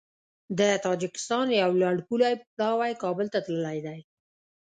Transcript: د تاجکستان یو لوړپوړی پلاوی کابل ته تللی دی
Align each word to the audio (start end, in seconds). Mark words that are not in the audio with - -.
د 0.59 0.61
تاجکستان 0.85 1.47
یو 1.61 1.71
لوړپوړی 1.81 2.33
پلاوی 2.45 2.93
کابل 3.03 3.27
ته 3.33 3.39
تللی 3.45 3.77
دی 3.85 3.99